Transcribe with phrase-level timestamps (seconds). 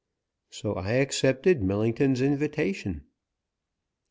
[0.49, 3.03] So I accepted Millington's invitation.